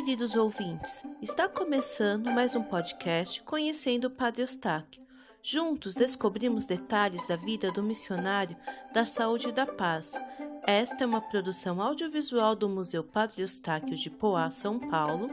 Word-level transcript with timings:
queridos 0.00 0.34
ouvintes, 0.34 1.04
está 1.20 1.46
começando 1.46 2.30
mais 2.30 2.56
um 2.56 2.62
podcast 2.62 3.42
Conhecendo 3.42 4.06
o 4.06 4.10
Padre 4.10 4.40
Eustáquio. 4.40 5.02
Juntos 5.42 5.94
descobrimos 5.94 6.64
detalhes 6.64 7.26
da 7.26 7.36
vida 7.36 7.70
do 7.70 7.82
missionário 7.82 8.56
da 8.94 9.04
saúde 9.04 9.50
e 9.50 9.52
da 9.52 9.66
paz. 9.66 10.18
Esta 10.62 11.04
é 11.04 11.06
uma 11.06 11.20
produção 11.20 11.82
audiovisual 11.82 12.56
do 12.56 12.66
Museu 12.66 13.04
Padre 13.04 13.42
Eustáquio 13.42 13.94
de 13.94 14.08
Poá, 14.08 14.50
São 14.50 14.78
Paulo, 14.78 15.28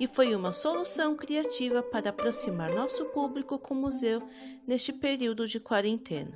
e 0.00 0.08
foi 0.08 0.34
uma 0.34 0.52
solução 0.52 1.14
criativa 1.14 1.80
para 1.80 2.10
aproximar 2.10 2.74
nosso 2.74 3.04
público 3.04 3.56
com 3.56 3.72
o 3.72 3.80
museu 3.80 4.20
neste 4.66 4.92
período 4.92 5.46
de 5.46 5.60
quarentena. 5.60 6.34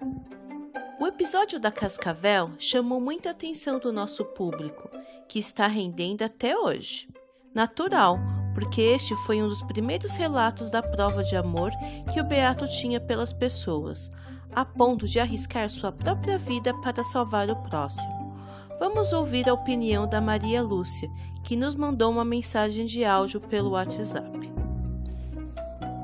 O 1.00 1.06
episódio 1.08 1.58
da 1.58 1.72
Cascavel 1.72 2.52
chamou 2.58 3.00
muita 3.00 3.30
atenção 3.30 3.80
do 3.80 3.92
nosso 3.92 4.24
público, 4.24 4.88
que 5.28 5.40
está 5.40 5.66
rendendo 5.66 6.22
até 6.22 6.56
hoje. 6.56 7.08
Natural, 7.54 8.18
porque 8.54 8.80
este 8.80 9.14
foi 9.26 9.42
um 9.42 9.48
dos 9.48 9.62
primeiros 9.62 10.16
relatos 10.16 10.70
da 10.70 10.82
prova 10.82 11.22
de 11.22 11.36
amor 11.36 11.70
que 12.12 12.18
o 12.18 12.24
Beato 12.24 12.66
tinha 12.66 12.98
pelas 12.98 13.30
pessoas, 13.30 14.10
a 14.54 14.64
ponto 14.64 15.06
de 15.06 15.20
arriscar 15.20 15.68
sua 15.68 15.92
própria 15.92 16.38
vida 16.38 16.72
para 16.80 17.04
salvar 17.04 17.50
o 17.50 17.56
próximo. 17.56 18.34
Vamos 18.78 19.12
ouvir 19.12 19.48
a 19.48 19.54
opinião 19.54 20.08
da 20.08 20.20
Maria 20.20 20.62
Lúcia, 20.62 21.10
que 21.44 21.54
nos 21.54 21.74
mandou 21.74 22.10
uma 22.10 22.24
mensagem 22.24 22.86
de 22.86 23.04
áudio 23.04 23.40
pelo 23.40 23.70
WhatsApp. 23.70 24.50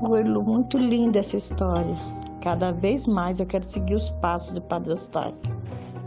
Lu, 0.01 0.43
muito 0.43 0.77
linda 0.77 1.19
essa 1.19 1.35
história. 1.35 1.97
Cada 2.41 2.71
vez 2.71 3.07
mais 3.07 3.39
eu 3.39 3.45
quero 3.45 3.65
seguir 3.65 3.95
os 3.95 4.11
passos 4.21 4.53
do 4.53 4.61
Padre 4.61 4.91
Eustáquio. 4.91 5.59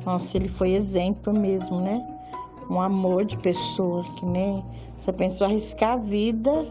Nossa, 0.06 0.36
ele 0.36 0.48
foi 0.48 0.70
exemplo 0.70 1.32
mesmo, 1.32 1.80
né? 1.80 2.11
Um 2.72 2.80
amor 2.80 3.24
de 3.24 3.36
pessoa, 3.36 4.02
que 4.16 4.24
nem 4.24 4.64
você 4.98 5.12
pensou 5.12 5.46
arriscar 5.46 5.92
a 5.92 5.96
vida 5.96 6.66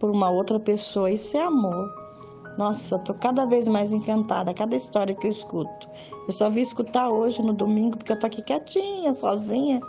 por 0.00 0.10
uma 0.10 0.28
outra 0.28 0.58
pessoa, 0.58 1.10
isso 1.10 1.36
é 1.36 1.42
amor. 1.42 1.94
Nossa, 2.58 2.98
tô 2.98 3.14
cada 3.14 3.46
vez 3.46 3.68
mais 3.68 3.92
encantada, 3.92 4.52
cada 4.52 4.74
história 4.74 5.14
que 5.14 5.26
eu 5.26 5.30
escuto. 5.30 5.88
Eu 6.26 6.32
só 6.32 6.50
vim 6.50 6.62
escutar 6.62 7.10
hoje 7.10 7.42
no 7.42 7.52
domingo, 7.52 7.96
porque 7.96 8.12
eu 8.12 8.18
tô 8.18 8.26
aqui 8.26 8.42
quietinha, 8.42 9.12
sozinha, 9.14 9.80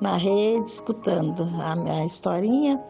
na 0.00 0.16
rede, 0.16 0.68
escutando 0.68 1.48
a 1.62 1.74
minha 1.74 2.04
historinha. 2.04 2.80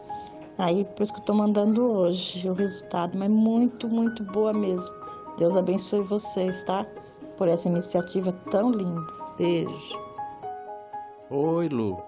Aí, 0.57 0.85
por 0.85 1.03
isso 1.03 1.13
que 1.13 1.19
eu 1.19 1.25
tô 1.25 1.33
mandando 1.33 1.83
hoje 1.83 2.49
o 2.49 2.53
resultado, 2.53 3.17
mas 3.17 3.29
muito, 3.29 3.87
muito 3.87 4.23
boa 4.23 4.53
mesmo. 4.53 4.93
Deus 5.37 5.57
abençoe 5.57 6.01
vocês, 6.01 6.63
tá? 6.63 6.85
Por 7.37 7.47
essa 7.47 7.67
iniciativa 7.67 8.31
tão 8.51 8.71
linda. 8.71 9.01
Beijo. 9.37 10.04
Oi, 11.27 11.67
Lu. 11.69 11.99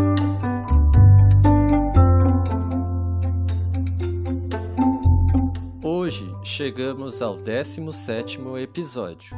Chegamos 6.58 7.22
ao 7.22 7.36
17º 7.36 8.60
episódio. 8.60 9.36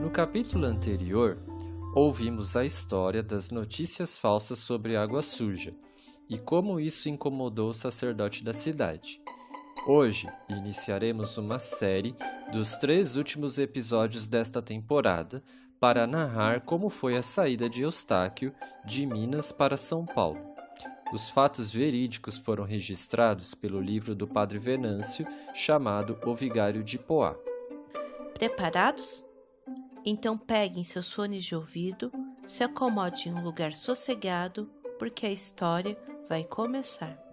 No 0.00 0.08
capítulo 0.08 0.64
anterior, 0.64 1.36
ouvimos 1.94 2.56
a 2.56 2.64
história 2.64 3.22
das 3.22 3.50
notícias 3.50 4.16
falsas 4.16 4.60
sobre 4.60 4.96
água 4.96 5.20
suja 5.20 5.74
e 6.26 6.38
como 6.38 6.80
isso 6.80 7.06
incomodou 7.10 7.68
o 7.68 7.74
sacerdote 7.74 8.42
da 8.42 8.54
cidade. 8.54 9.20
Hoje 9.86 10.26
iniciaremos 10.48 11.36
uma 11.36 11.58
série 11.58 12.16
dos 12.50 12.78
três 12.78 13.14
últimos 13.14 13.58
episódios 13.58 14.26
desta 14.26 14.62
temporada 14.62 15.44
para 15.78 16.06
narrar 16.06 16.62
como 16.62 16.88
foi 16.88 17.14
a 17.14 17.22
saída 17.22 17.68
de 17.68 17.82
Eustáquio 17.82 18.54
de 18.86 19.04
Minas 19.04 19.52
para 19.52 19.76
São 19.76 20.06
Paulo. 20.06 20.53
Os 21.14 21.30
fatos 21.30 21.70
verídicos 21.70 22.36
foram 22.36 22.64
registrados 22.64 23.54
pelo 23.54 23.80
livro 23.80 24.16
do 24.16 24.26
padre 24.26 24.58
Venâncio, 24.58 25.24
chamado 25.54 26.18
O 26.26 26.34
Vigário 26.34 26.82
de 26.82 26.98
Poá. 26.98 27.36
Preparados? 28.32 29.24
Então 30.04 30.36
peguem 30.36 30.82
seus 30.82 31.12
fones 31.12 31.44
de 31.44 31.54
ouvido, 31.54 32.10
se 32.44 32.64
acomodem 32.64 33.28
em 33.28 33.32
um 33.32 33.44
lugar 33.44 33.76
sossegado, 33.76 34.68
porque 34.98 35.24
a 35.24 35.30
história 35.30 35.96
vai 36.28 36.42
começar. 36.42 37.23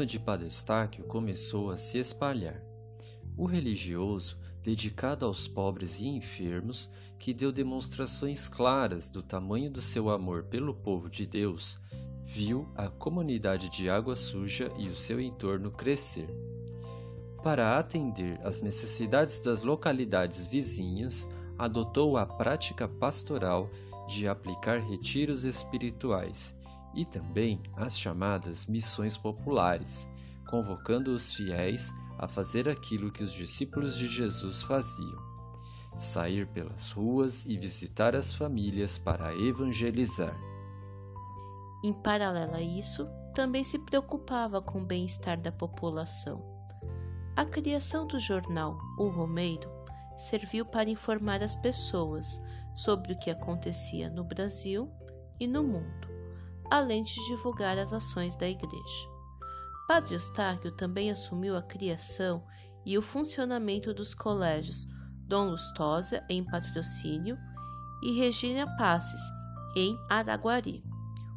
Fama 0.00 0.06
de 0.06 0.18
Padre 0.18 0.46
Eustáquio 0.46 1.04
começou 1.04 1.70
a 1.70 1.76
se 1.76 1.98
espalhar. 1.98 2.62
O 3.36 3.44
religioso, 3.44 4.38
dedicado 4.62 5.26
aos 5.26 5.46
pobres 5.46 6.00
e 6.00 6.06
enfermos, 6.06 6.90
que 7.18 7.34
deu 7.34 7.52
demonstrações 7.52 8.48
claras 8.48 9.10
do 9.10 9.22
tamanho 9.22 9.70
do 9.70 9.82
seu 9.82 10.08
amor 10.08 10.44
pelo 10.44 10.72
povo 10.72 11.10
de 11.10 11.26
Deus, 11.26 11.78
viu 12.24 12.66
a 12.74 12.88
comunidade 12.88 13.68
de 13.68 13.90
Água 13.90 14.16
Suja 14.16 14.72
e 14.78 14.88
o 14.88 14.94
seu 14.94 15.20
entorno 15.20 15.70
crescer. 15.70 16.30
Para 17.42 17.78
atender 17.78 18.40
às 18.42 18.62
necessidades 18.62 19.38
das 19.38 19.62
localidades 19.62 20.46
vizinhas, 20.46 21.28
adotou 21.58 22.16
a 22.16 22.24
prática 22.24 22.88
pastoral 22.88 23.68
de 24.08 24.26
aplicar 24.26 24.78
retiros 24.78 25.44
espirituais 25.44 26.58
e 26.94 27.04
também 27.04 27.62
as 27.76 27.98
chamadas 27.98 28.66
missões 28.66 29.16
populares, 29.16 30.08
convocando 30.48 31.12
os 31.12 31.34
fiéis 31.34 31.92
a 32.18 32.26
fazer 32.26 32.68
aquilo 32.68 33.12
que 33.12 33.22
os 33.22 33.32
discípulos 33.32 33.96
de 33.96 34.06
Jesus 34.06 34.62
faziam: 34.62 35.16
sair 35.96 36.46
pelas 36.48 36.90
ruas 36.90 37.44
e 37.44 37.56
visitar 37.56 38.14
as 38.14 38.34
famílias 38.34 38.98
para 38.98 39.34
evangelizar. 39.34 40.36
Em 41.82 41.92
paralelo 41.92 42.54
a 42.54 42.60
isso, 42.60 43.08
também 43.34 43.64
se 43.64 43.78
preocupava 43.78 44.60
com 44.60 44.82
o 44.82 44.84
bem-estar 44.84 45.40
da 45.40 45.52
população. 45.52 46.44
A 47.36 47.44
criação 47.46 48.06
do 48.06 48.18
jornal 48.18 48.76
O 48.98 49.08
Romeiro 49.08 49.70
serviu 50.18 50.66
para 50.66 50.90
informar 50.90 51.42
as 51.42 51.56
pessoas 51.56 52.38
sobre 52.74 53.14
o 53.14 53.18
que 53.18 53.30
acontecia 53.30 54.10
no 54.10 54.22
Brasil 54.24 54.90
e 55.38 55.46
no 55.46 55.62
mundo 55.62 56.09
além 56.70 57.02
de 57.02 57.14
divulgar 57.26 57.76
as 57.78 57.92
ações 57.92 58.36
da 58.36 58.48
Igreja. 58.48 59.08
Padre 59.88 60.14
Eustáquio 60.14 60.70
também 60.70 61.10
assumiu 61.10 61.56
a 61.56 61.62
criação 61.62 62.44
e 62.86 62.96
o 62.96 63.02
funcionamento 63.02 63.92
dos 63.92 64.14
colégios 64.14 64.86
Dom 65.26 65.50
Lustosa, 65.50 66.24
em 66.28 66.44
Patrocínio, 66.44 67.36
e 68.02 68.18
Regina 68.18 68.66
Passes, 68.76 69.20
em 69.76 69.98
Araguari, 70.08 70.82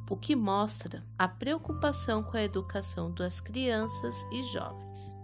o 0.09 0.15
que 0.15 0.35
mostra 0.35 1.03
a 1.18 1.27
preocupação 1.27 2.21
com 2.21 2.38
a 2.38 2.44
educação 2.44 3.12
das 3.13 3.39
crianças 3.39 4.15
e 4.31 4.44
jovens. 4.44 5.15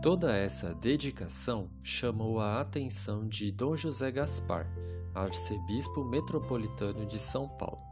Toda 0.00 0.32
essa 0.32 0.74
dedicação 0.74 1.68
chamou 1.82 2.40
a 2.40 2.60
atenção 2.60 3.26
de 3.26 3.50
Dom 3.50 3.74
José 3.74 4.12
Gaspar, 4.12 4.66
arcebispo 5.14 6.04
metropolitano 6.04 7.04
de 7.04 7.18
São 7.18 7.48
Paulo. 7.48 7.87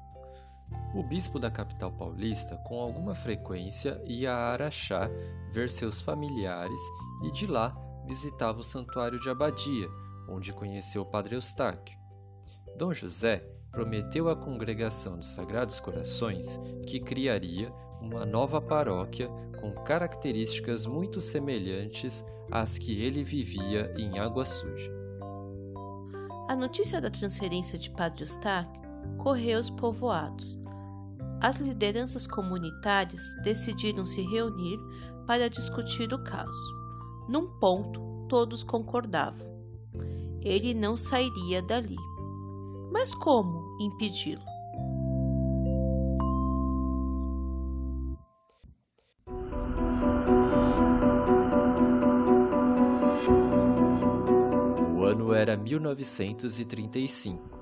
O 0.95 1.03
bispo 1.03 1.39
da 1.39 1.51
capital 1.51 1.93
paulista, 1.93 2.57
com 2.67 2.81
alguma 2.81 3.15
frequência, 3.15 4.01
ia 4.07 4.33
a 4.33 4.53
Araxá 4.53 5.11
ver 5.53 5.69
seus 5.71 6.01
familiares 6.01 6.81
e 7.23 7.31
de 7.31 7.47
lá 7.47 7.77
visitava 8.07 8.61
o 8.61 8.65
santuário 8.65 9.19
de 9.19 9.29
Abadia, 9.29 9.89
onde 10.29 10.53
conheceu 10.53 11.03
o 11.03 11.07
padre 11.07 11.35
Eustáquio. 11.35 11.99
Dom 12.77 12.93
José 12.93 13.45
prometeu 13.71 14.29
à 14.29 14.37
congregação 14.37 15.19
dos 15.19 15.29
Sagrados 15.29 15.81
Corações 15.81 16.59
que 16.87 17.01
criaria 17.01 17.71
uma 18.01 18.25
nova 18.25 18.61
paróquia 18.61 19.29
com 19.61 19.73
características 19.85 20.87
muito 20.87 21.21
semelhantes 21.21 22.25
às 22.51 22.79
que 22.79 23.03
ele 23.03 23.23
vivia 23.23 23.93
em 23.97 24.19
Água 24.19 24.45
Suja. 24.45 24.91
A 26.49 26.55
notícia 26.55 27.01
da 27.01 27.11
transferência 27.11 27.79
de 27.79 27.91
Padre 27.91 28.23
Eustáquio 28.23 28.86
correu 29.19 29.59
aos 29.59 29.71
povoados. 29.71 30.59
As 31.41 31.57
lideranças 31.57 32.27
comunitárias 32.27 33.23
decidiram 33.43 34.05
se 34.05 34.21
reunir 34.23 34.79
para 35.27 35.51
discutir 35.51 36.13
o 36.13 36.23
caso. 36.23 36.77
Num 37.29 37.49
ponto, 37.59 38.01
todos 38.29 38.63
concordavam. 38.63 39.45
Ele 40.41 40.75
não 40.75 40.97
sairia 40.97 41.61
dali. 41.61 41.97
Mas 42.93 43.13
como 43.15 43.77
impedi-lo? 43.81 44.43
O 54.95 55.05
ano 55.05 55.35
era 55.35 55.57
1935. 55.57 57.56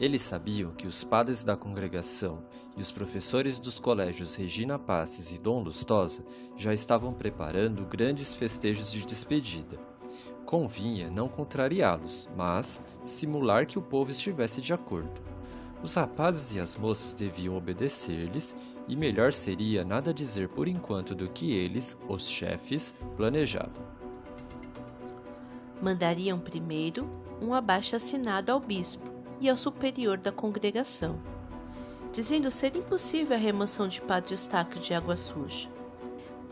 Eles 0.00 0.22
sabiam 0.22 0.70
que 0.70 0.86
os 0.86 1.04
padres 1.04 1.44
da 1.44 1.54
congregação 1.54 2.42
e 2.74 2.80
os 2.80 2.90
professores 2.90 3.60
dos 3.60 3.78
colégios 3.78 4.34
Regina 4.34 4.78
Passes 4.78 5.30
e 5.30 5.38
Dom 5.38 5.62
Lustosa 5.62 6.24
já 6.56 6.72
estavam 6.72 7.12
preparando 7.12 7.84
grandes 7.84 8.34
festejos 8.34 8.90
de 8.90 9.04
despedida. 9.04 9.78
Convinha 10.46 11.10
não 11.10 11.28
contrariá-los, 11.28 12.30
mas 12.34 12.82
simular 13.04 13.66
que 13.66 13.78
o 13.78 13.82
povo 13.82 14.10
estivesse 14.10 14.62
de 14.62 14.72
acordo. 14.72 15.20
Os 15.82 15.94
rapazes 15.94 16.54
e 16.54 16.60
as 16.60 16.76
moças 16.76 17.12
deviam 17.12 17.54
obedecer-lhes, 17.54 18.56
e 18.88 18.96
melhor 18.96 19.34
seria 19.34 19.84
nada 19.84 20.14
dizer 20.14 20.48
por 20.48 20.66
enquanto 20.66 21.14
do 21.14 21.28
que 21.28 21.52
eles, 21.52 21.96
os 22.08 22.26
chefes, 22.26 22.94
planejavam. 23.16 23.84
Mandariam 25.80 26.38
primeiro 26.38 27.06
um 27.40 27.52
abaixo-assinado 27.54 28.50
ao 28.50 28.60
bispo 28.60 29.09
e 29.40 29.48
ao 29.48 29.56
superior 29.56 30.18
da 30.18 30.30
congregação, 30.30 31.18
dizendo 32.12 32.50
ser 32.50 32.76
impossível 32.76 33.36
a 33.36 33.40
remoção 33.40 33.88
de 33.88 34.00
Padre 34.00 34.32
Eustáquio 34.32 34.80
de 34.80 34.92
Água 34.92 35.16
Suja, 35.16 35.68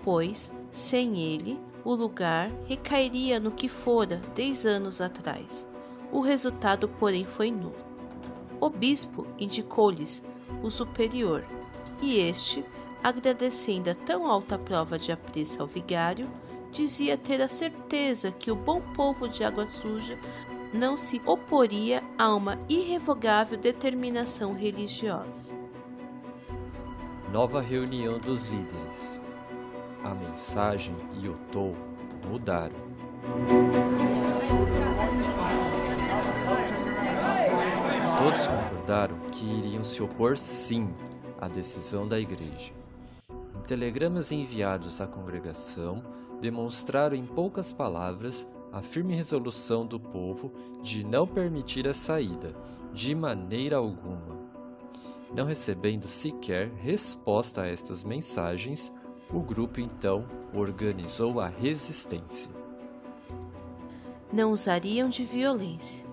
pois, 0.03 0.53
sem 0.73 1.19
ele, 1.19 1.61
o 1.85 1.95
lugar 1.95 2.51
recairia 2.67 3.39
no 3.39 3.51
que 3.51 3.69
fora 3.69 4.21
dez 4.35 4.65
anos 4.65 5.01
atrás. 5.01 5.69
O 6.11 6.21
resultado, 6.21 6.89
porém, 6.89 7.25
foi 7.25 7.51
nulo. 7.51 7.75
O 8.61 8.71
bispo 8.71 9.27
indicou-lhes 9.39 10.23
o 10.63 10.71
superior, 10.71 11.45
e 12.01 12.19
este, 12.19 12.65
agradecendo 13.03 13.91
a 13.91 13.95
tão 13.95 14.27
alta 14.27 14.59
prova 14.59 14.99
de 14.99 15.13
apreço 15.13 15.61
ao 15.61 15.67
vigário, 15.67 16.29
dizia 16.71 17.17
ter 17.17 17.41
a 17.43 17.49
certeza 17.49 18.31
que 18.31 18.51
o 18.51 18.57
bom 18.57 18.81
povo 18.81 19.29
de 19.29 19.45
Água 19.45 19.69
Suja 19.69 20.19
não 20.73 20.97
se 20.97 21.21
oporia 21.25 22.03
a 22.19 22.35
uma 22.35 22.59
irrevogável 22.69 23.57
determinação 23.57 24.53
religiosa. 24.53 25.57
Nova 27.33 27.61
reunião 27.61 28.19
dos 28.19 28.45
líderes. 28.45 29.21
A 30.03 30.13
mensagem 30.15 30.97
e 31.23 31.29
o 31.29 31.37
tom 31.53 31.77
mudaram. 32.29 32.75
Todos 38.21 38.47
concordaram 38.49 39.17
que 39.31 39.45
iriam 39.45 39.85
se 39.85 40.03
opor 40.03 40.37
sim 40.37 40.93
à 41.41 41.47
decisão 41.47 42.09
da 42.09 42.19
igreja. 42.19 42.73
Telegramas 43.65 44.33
enviados 44.33 45.01
à 45.01 45.07
congregação, 45.07 46.03
demonstraram 46.41 47.15
em 47.15 47.27
poucas 47.27 47.73
palavras 47.73 48.49
a 48.73 48.83
firme 48.83 49.15
resolução 49.15 49.87
do 49.87 49.99
povo 49.99 50.53
de 50.83 51.05
não 51.05 51.27
permitir 51.27 51.89
a 51.89 51.95
saída, 51.95 52.55
de 52.93 53.15
maneira 53.15 53.77
alguma. 53.77 54.39
Não 55.35 55.45
recebendo 55.45 56.09
sequer 56.09 56.71
resposta 56.75 57.63
a 57.63 57.67
estas 57.67 58.05
mensagens, 58.05 58.93
o 59.33 59.41
grupo 59.41 59.81
então 59.81 60.27
organizou 60.55 61.41
a 61.41 61.49
resistência. 61.49 62.51
Não 64.33 64.53
usariam 64.53 65.09
de 65.09 65.25
violência. 65.25 66.05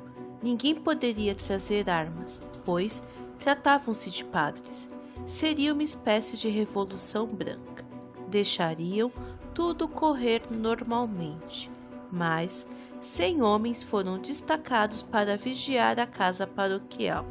Ninguém 0.42 0.76
poderia 0.76 1.34
trazer 1.34 1.90
armas, 1.90 2.44
pois 2.64 3.02
tratavam-se 3.40 4.10
de 4.10 4.24
padres. 4.24 4.90
Seria 5.26 5.74
uma 5.74 5.84
espécie 5.84 6.38
de 6.38 6.50
revolução 6.50 7.26
branca. 7.26 7.86
Deixariam 8.30 9.12
tudo 9.54 9.88
correr 9.88 10.42
normalmente 10.52 11.72
mas 12.12 12.68
cem 13.02 13.42
homens 13.42 13.84
foram 13.84 14.18
destacados 14.18 15.02
para 15.02 15.38
vigiar 15.38 16.00
a 16.00 16.08
casa 16.08 16.48
paroquial, 16.48 17.26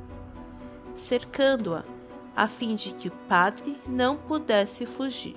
cercando-a, 0.94 1.84
a 2.36 2.46
fim 2.46 2.74
de 2.74 2.92
que 2.94 3.08
o 3.08 3.12
padre 3.28 3.76
não 3.86 4.16
pudesse 4.16 4.86
fugir. 4.86 5.36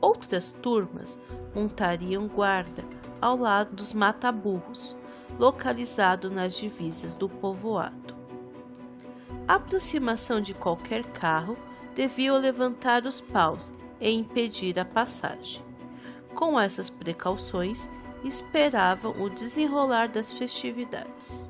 Outras 0.00 0.52
turmas 0.52 1.18
montariam 1.54 2.26
guarda 2.28 2.84
ao 3.20 3.36
lado 3.36 3.74
dos 3.74 3.92
mataburros, 3.92 4.96
localizado 5.38 6.30
nas 6.30 6.54
divisas 6.54 7.16
do 7.16 7.28
povoado. 7.28 8.16
A 9.46 9.54
aproximação 9.54 10.40
de 10.40 10.54
qualquer 10.54 11.04
carro 11.06 11.56
devia 11.94 12.32
levantar 12.34 13.06
os 13.06 13.20
paus 13.20 13.72
e 14.00 14.10
impedir 14.10 14.78
a 14.78 14.84
passagem. 14.84 15.64
Com 16.34 16.58
essas 16.58 16.88
precauções, 16.88 17.90
esperavam 18.24 19.12
o 19.20 19.28
desenrolar 19.28 20.08
das 20.08 20.32
festividades. 20.32 21.48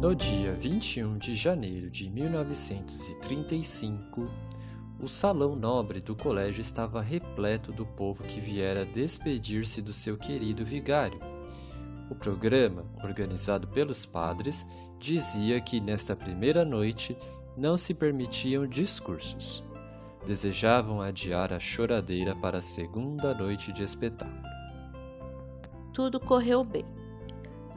No 0.00 0.14
dia 0.14 0.54
21 0.54 1.18
de 1.18 1.34
janeiro 1.34 1.90
de 1.90 2.08
1935, 2.08 4.30
o 5.00 5.08
salão 5.08 5.56
nobre 5.56 6.00
do 6.00 6.14
colégio 6.14 6.60
estava 6.60 7.00
repleto 7.00 7.72
do 7.72 7.84
povo 7.84 8.22
que 8.22 8.40
viera 8.40 8.84
despedir-se 8.84 9.82
do 9.82 9.92
seu 9.92 10.16
querido 10.16 10.64
vigário. 10.64 11.18
O 12.08 12.14
programa, 12.14 12.84
organizado 13.02 13.66
pelos 13.66 14.06
padres, 14.06 14.64
dizia 14.98 15.60
que 15.60 15.80
nesta 15.80 16.14
primeira 16.14 16.64
noite 16.64 17.16
não 17.56 17.76
se 17.76 17.92
permitiam 17.92 18.64
discursos 18.64 19.65
desejavam 20.26 21.00
adiar 21.00 21.52
a 21.52 21.60
choradeira 21.60 22.34
para 22.34 22.58
a 22.58 22.62
segunda 22.62 23.32
noite 23.32 23.72
de 23.72 23.82
espetáculo. 23.82 24.42
Tudo 25.94 26.18
correu 26.18 26.64
bem. 26.64 26.84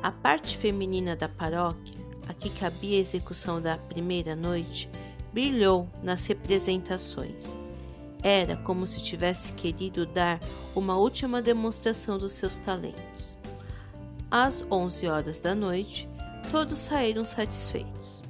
A 0.02 0.12
parte 0.12 0.58
feminina 0.58 1.16
da 1.16 1.30
paróquia, 1.30 2.00
a 2.28 2.34
que 2.34 2.50
cabia 2.50 2.98
a 2.98 3.02
execução 3.02 3.62
da 3.62 3.78
primeira 3.78 4.36
noite, 4.36 4.90
brilhou 5.32 5.88
nas 6.02 6.26
representações. 6.26 7.56
Era 8.24 8.58
como 8.58 8.88
se 8.88 9.04
tivesse 9.04 9.54
querido 9.54 10.06
dar 10.06 10.40
uma 10.76 10.98
última 10.98 11.42
demonstração 11.42 12.18
dos 12.18 12.34
seus 12.34 12.58
talentos. 12.58 13.38
Às 14.30 14.66
onze 14.70 15.08
horas 15.08 15.40
da 15.40 15.54
noite, 15.54 16.10
todos 16.52 16.78
saíram 16.78 17.24
satisfeitos 17.24 18.22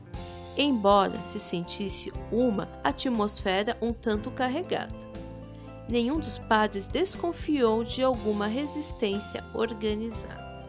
embora 0.60 1.18
se 1.24 1.40
sentisse 1.40 2.12
uma 2.32 2.68
atmosfera 2.84 3.78
um 3.82 3.94
tanto 3.94 4.30
carregada. 4.30 4.94
Nenhum 5.88 6.20
dos 6.20 6.38
padres 6.38 6.88
desconfiou 6.88 7.84
de 7.84 8.04
alguma 8.04 8.46
resistência 8.46 9.44
organizada. 9.56 10.64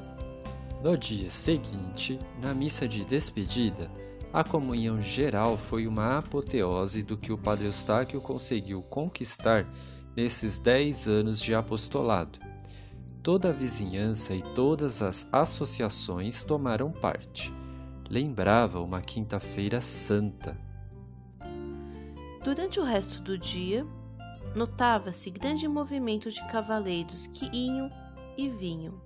No 0.83 0.97
dia 0.97 1.29
seguinte, 1.29 2.19
na 2.41 2.55
missa 2.55 2.89
de 2.89 3.05
despedida, 3.05 3.91
A 4.33 4.45
comunhão 4.45 5.03
geral 5.03 5.57
foi 5.57 5.89
uma 5.89 6.19
apoteose 6.19 7.03
do 7.03 7.17
que 7.17 7.33
o 7.33 7.39
Padre 7.39 7.67
Eustáquio 7.67 8.21
conseguiu 8.21 8.81
conquistar 8.81 9.67
nesses 10.17 10.57
dez 10.57 11.09
anos 11.09 11.41
de 11.41 11.53
apostolado. 11.53 12.39
Toda 13.25 13.49
a 13.49 13.53
vizinhança 13.53 14.33
e 14.33 14.41
todas 14.55 15.03
as 15.03 15.27
associações 15.33 16.45
tomaram 16.45 16.93
parte. 16.93 17.53
Lembrava 18.11 18.81
uma 18.81 19.00
quinta-feira 19.00 19.81
santa. 19.81 20.59
Durante 22.45 22.81
o 22.81 22.85
resto 22.85 23.23
do 23.23 23.38
dia, 23.38 23.87
notava-se 24.55 25.31
grande 25.31 25.69
movimento 25.69 26.31
de 26.31 26.45
cavaleiros 26.49 27.29
que 27.29 27.49
iam 27.57 27.90
e 28.37 28.49
vinham. 28.49 29.00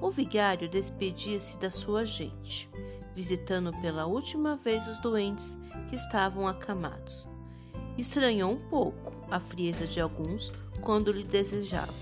O 0.00 0.10
vigário 0.10 0.68
despedia-se 0.68 1.56
da 1.56 1.70
sua 1.70 2.04
gente 2.04 2.68
visitando 3.14 3.72
pela 3.80 4.06
última 4.06 4.56
vez 4.56 4.86
os 4.86 4.98
doentes 4.98 5.58
que 5.88 5.94
estavam 5.94 6.46
acamados. 6.46 7.28
Estranhou 7.96 8.52
um 8.52 8.68
pouco 8.68 9.12
a 9.30 9.38
frieza 9.38 9.86
de 9.86 10.00
alguns 10.00 10.50
quando 10.80 11.12
lhe 11.12 11.24
desejava. 11.24 11.92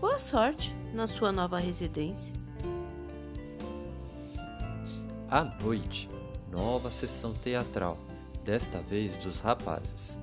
Boa 0.00 0.18
sorte 0.18 0.74
na 0.94 1.06
sua 1.06 1.32
nova 1.32 1.58
residência. 1.58 2.34
À 5.30 5.44
noite, 5.44 6.08
nova 6.50 6.90
sessão 6.90 7.34
teatral, 7.34 7.98
desta 8.46 8.80
vez 8.80 9.18
dos 9.18 9.40
rapazes. 9.40 10.18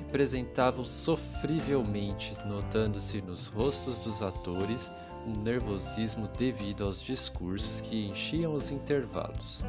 Representavam 0.00 0.84
sofrivelmente, 0.84 2.36
notando-se 2.44 3.22
nos 3.22 3.46
rostos 3.46 3.98
dos 4.00 4.20
atores 4.20 4.92
um 5.26 5.32
nervosismo 5.42 6.28
devido 6.36 6.84
aos 6.84 7.00
discursos 7.00 7.80
que 7.80 8.06
enchiam 8.06 8.52
os 8.52 8.70
intervalos. 8.70 9.64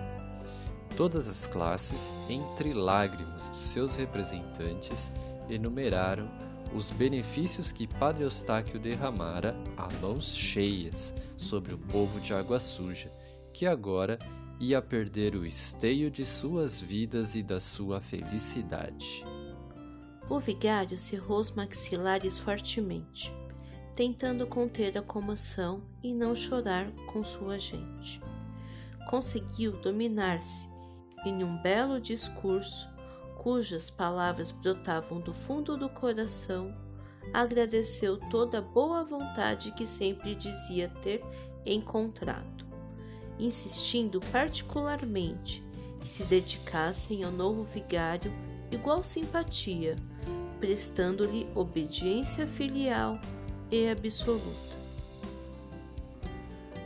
Todas 0.98 1.30
as 1.30 1.48
classes, 1.48 2.14
entre 2.30 2.74
lágrimas 2.74 3.48
dos 3.48 3.62
seus 3.62 3.96
representantes, 3.96 5.10
enumeraram 5.50 6.30
os 6.76 6.92
benefícios 6.92 7.72
que 7.72 7.88
Padre 7.88 8.26
Eustáquio 8.26 8.78
derramara 8.78 9.56
a 9.78 9.88
mãos 10.02 10.36
cheias 10.36 11.14
sobre 11.38 11.74
o 11.74 11.78
povo 11.78 12.20
de 12.20 12.34
Água 12.34 12.60
Suja, 12.60 13.10
que 13.54 13.66
agora 13.66 14.20
ia 14.60 14.82
perder 14.82 15.36
o 15.36 15.46
esteio 15.46 16.12
de 16.12 16.26
suas 16.26 16.82
vidas 16.82 17.36
e 17.36 17.42
da 17.42 17.60
sua 17.60 18.02
felicidade. 18.02 19.24
O 20.30 20.40
vigário 20.40 20.98
cerrou 20.98 21.40
os 21.40 21.52
maxilares 21.52 22.38
fortemente 22.38 23.34
tentando 24.00 24.48
conter 24.48 24.98
a 24.98 25.02
comoção 25.02 25.82
e 26.02 26.14
não 26.14 26.34
chorar 26.34 26.90
com 27.12 27.22
sua 27.22 27.60
gente. 27.60 28.22
Conseguiu 29.10 29.74
dominar-se 29.74 30.70
e, 31.26 31.34
num 31.34 31.62
belo 31.62 32.00
discurso, 32.00 32.88
cujas 33.44 33.90
palavras 33.90 34.54
brotavam 34.54 35.20
do 35.20 35.34
fundo 35.34 35.76
do 35.76 35.90
coração, 35.90 36.74
agradeceu 37.34 38.16
toda 38.16 38.60
a 38.60 38.62
boa 38.62 39.04
vontade 39.04 39.74
que 39.74 39.86
sempre 39.86 40.34
dizia 40.34 40.88
ter 41.04 41.22
encontrado, 41.66 42.66
insistindo 43.40 44.20
particularmente 44.32 45.64
que 46.00 46.10
se 46.10 46.24
dedicassem 46.26 47.24
ao 47.24 47.32
novo 47.32 47.64
vigário 47.64 48.32
igual 48.72 49.04
simpatia, 49.04 49.96
prestando-lhe 50.60 51.48
obediência 51.56 52.46
filial 52.46 53.20
e 53.72 53.88
absoluta. 53.90 54.78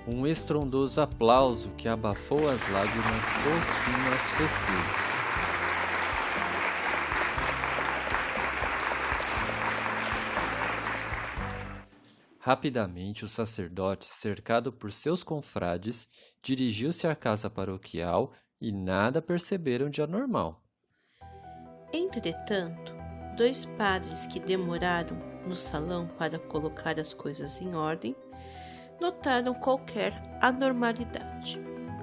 Um 0.07 0.27
estrondoso 0.27 0.99
aplauso 0.99 1.69
que 1.77 1.87
abafou 1.87 2.49
as 2.49 2.69
lágrimas 2.69 3.25
pôs 3.41 3.65
fim 3.85 4.11
aos 4.11 4.21
festejos. 4.31 5.42
Rapidamente, 12.45 13.23
o 13.23 13.27
sacerdote, 13.29 14.03
cercado 14.03 14.73
por 14.73 14.91
seus 14.91 15.23
confrades, 15.23 16.09
dirigiu-se 16.41 17.07
à 17.07 17.15
casa 17.15 17.49
paroquial 17.49 18.33
e 18.59 18.69
nada 18.69 19.21
perceberam 19.21 19.89
de 19.89 20.01
anormal. 20.01 20.61
Entretanto, 21.93 22.93
dois 23.37 23.63
padres 23.77 24.25
que 24.27 24.41
demoraram 24.41 25.15
no 25.47 25.55
salão 25.55 26.05
para 26.17 26.37
colocar 26.37 26.99
as 26.99 27.13
coisas 27.13 27.61
em 27.61 27.75
ordem, 27.75 28.13
notaram 28.99 29.53
qualquer 29.53 30.11
anormalidade. 30.41 31.61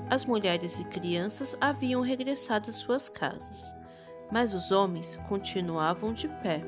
As 0.09 0.25
mulheres 0.25 0.79
e 0.81 0.85
crianças 0.85 1.55
haviam 1.61 2.01
regressado 2.01 2.71
às 2.71 2.77
suas 2.77 3.11
casas, 3.11 3.77
mas 4.33 4.55
os 4.55 4.73
homens 4.73 5.17
continuavam 5.29 6.15
de 6.15 6.29
pé, 6.29 6.63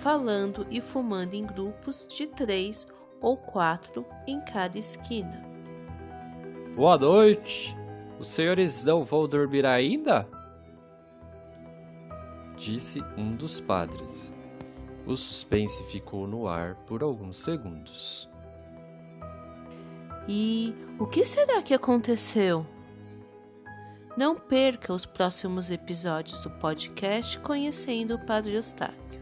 falando 0.00 0.64
e 0.70 0.80
fumando 0.80 1.34
em 1.34 1.44
grupos 1.44 2.06
de 2.06 2.28
três 2.28 2.86
ou 3.20 3.36
quatro 3.36 4.04
em 4.26 4.40
cada 4.40 4.78
esquina. 4.78 5.42
Boa 6.74 6.96
noite! 6.96 7.76
Os 8.18 8.28
senhores 8.28 8.84
não 8.84 9.04
vão 9.04 9.26
dormir 9.26 9.64
ainda? 9.64 10.28
Disse 12.56 13.02
um 13.16 13.34
dos 13.34 13.60
padres. 13.60 14.34
O 15.06 15.16
suspense 15.16 15.82
ficou 15.84 16.26
no 16.26 16.46
ar 16.46 16.74
por 16.86 17.02
alguns 17.02 17.38
segundos. 17.38 18.28
E 20.28 20.74
o 20.98 21.06
que 21.06 21.24
será 21.24 21.62
que 21.62 21.72
aconteceu? 21.72 22.66
Não 24.16 24.36
perca 24.36 24.92
os 24.92 25.06
próximos 25.06 25.70
episódios 25.70 26.42
do 26.42 26.50
podcast 26.50 27.38
Conhecendo 27.40 28.14
o 28.16 28.26
Padre 28.26 28.54
Eustáquio. 28.54 29.19